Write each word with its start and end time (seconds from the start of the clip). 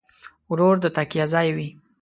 ورور 0.49 0.75
د 0.83 0.85
تکیه 0.97 1.25
ځای 1.33 1.47
وي. 1.55 1.67